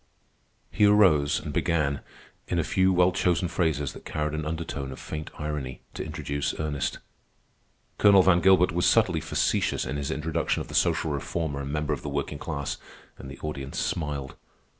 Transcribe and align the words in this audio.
He 0.71 0.85
arose 0.85 1.39
and 1.39 1.53
began, 1.53 2.01
in 2.47 2.57
a 2.57 2.63
few 2.63 2.91
well 2.91 3.11
chosen 3.11 3.47
phrases 3.47 3.93
that 3.93 4.03
carried 4.03 4.33
an 4.33 4.47
undertone 4.47 4.91
of 4.91 4.99
faint 4.99 5.29
irony, 5.37 5.83
to 5.93 6.03
introduce 6.03 6.59
Ernest. 6.59 6.97
Colonel 7.99 8.23
Van 8.23 8.41
Gilbert 8.41 8.71
was 8.71 8.87
subtly 8.87 9.21
facetious 9.21 9.85
in 9.85 9.97
his 9.97 10.09
introduction 10.09 10.59
of 10.59 10.69
the 10.69 10.73
social 10.73 11.11
reformer 11.11 11.61
and 11.61 11.71
member 11.71 11.93
of 11.93 12.01
the 12.01 12.09
working 12.09 12.39
class, 12.39 12.77
and 13.19 13.29
the 13.29 13.37
audience 13.41 13.77
smiled. 13.77 14.33